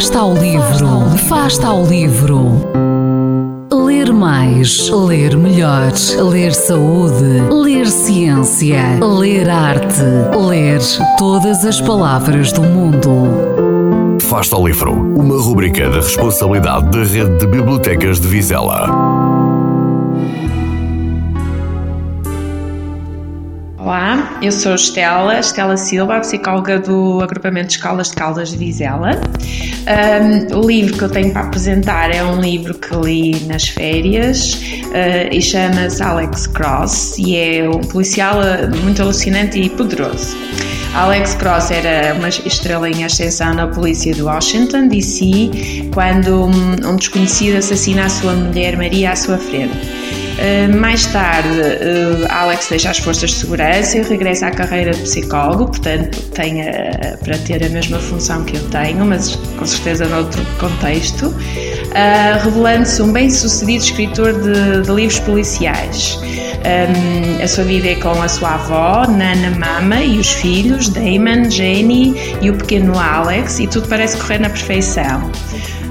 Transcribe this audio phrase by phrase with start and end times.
[0.00, 2.62] Afasta ao livro, afasta ao livro.
[3.70, 5.92] Ler mais, ler melhor,
[6.30, 10.00] ler saúde, ler ciência, ler arte,
[10.48, 10.80] ler
[11.18, 14.16] todas as palavras do mundo.
[14.16, 19.39] Afasta ao livro, uma rubrica da responsabilidade da Rede de Bibliotecas de Vizela.
[23.90, 29.20] Olá, eu sou Estela, Estela Silva, psicóloga do Agrupamento de Escolas de Caldas de Vizela.
[30.52, 34.52] Um, o livro que eu tenho para apresentar é um livro que li nas férias
[34.54, 40.36] uh, e chama-se Alex Cross e é um policial ah, muito alucinante e poderoso.
[40.94, 47.56] Alex Cross era uma estrela em ascensão na polícia de Washington, D.C., quando um desconhecido
[47.56, 49.99] assassina a sua mulher Maria à sua frente.
[50.40, 55.02] Eh, mais tarde, uh, Alex deixa as forças de segurança e regressa à carreira de
[55.02, 60.06] psicólogo, portanto, tem a, para ter a mesma função que eu tenho, mas com certeza
[60.06, 66.18] noutro contexto, uh, revelando-se um bem-sucedido escritor de, de, livros policiais.
[66.62, 71.50] Um, a sua vida é com a sua avó, Nana Mama, e os filhos, Damon,
[71.50, 75.30] Jenny e o pequeno Alex, e tudo parece correr na perfeição.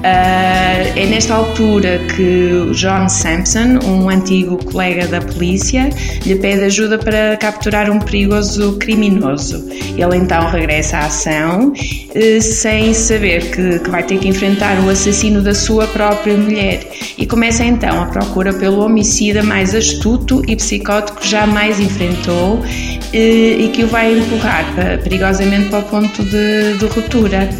[0.00, 5.90] Uh, é nesta altura que o John Sampson, um antigo colega da polícia,
[6.24, 9.62] lhe pede ajuda para capturar um perigoso criminoso.
[9.98, 14.88] Ele então regressa à ação, uh, sem saber que, que, vai ter que enfrentar o
[14.88, 16.80] assassino da sua própria mulher,
[17.18, 22.64] e começa então a procura pelo homicida mais astuto e psicótico que jamais enfrentou uh,
[23.12, 24.64] e que o vai empurrar
[25.04, 27.50] perigosamente para o ponto de, de ruptura.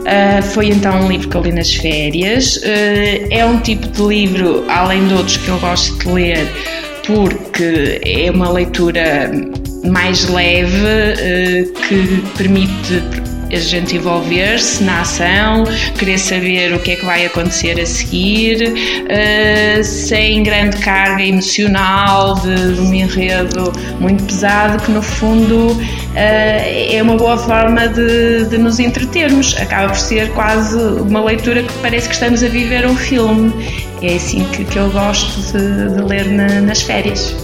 [0.00, 2.56] Uh, foi então um livro que eu li nas férias.
[2.56, 6.48] Uh, é um tipo de livro, além de outros que eu gosto de ler,
[7.06, 9.30] porque é uma leitura
[9.84, 13.02] mais leve uh, que permite
[13.52, 15.64] a gente envolver-se na ação,
[15.98, 22.34] querer saber o que é que vai acontecer a seguir, uh, sem grande carga emocional,
[22.36, 25.78] de, de, um enredo muito pesado, que no fundo uh,
[26.14, 29.56] é uma boa forma de, de, nos entretermos.
[29.56, 33.52] Acaba por ser quase uma leitura que parece que estamos a viver um filme.
[34.02, 37.34] É assim que, que eu gosto de, de ler na, nas férias.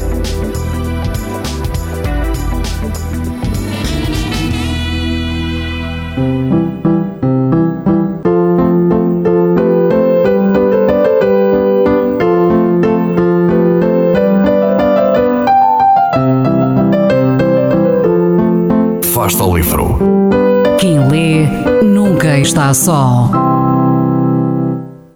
[19.26, 19.98] O livro.
[20.78, 21.46] Quem lê
[21.82, 23.28] nunca está só.